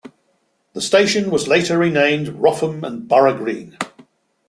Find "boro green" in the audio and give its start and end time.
3.07-3.77